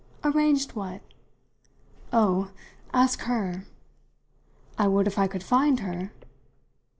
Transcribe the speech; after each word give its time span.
"Arranged 0.23 0.71
what?" 0.73 1.01
"Oh, 2.11 2.49
ask 2.91 3.19
her!" 3.25 3.65
"I 4.75 4.87
would 4.87 5.05
if 5.05 5.19
I 5.19 5.27
could 5.27 5.43
find 5.43 5.81
her!" 5.81 6.11